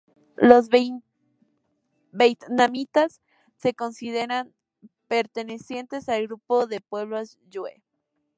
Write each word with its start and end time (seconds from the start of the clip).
Los 0.37 0.69
vietnamitas 2.11 3.21
se 3.57 3.75
consideran 3.75 4.51
pertenecientes 5.07 6.09
al 6.09 6.25
grupo 6.25 6.65
de 6.65 6.81
pueblos 6.81 7.37
Yue. 7.51 7.83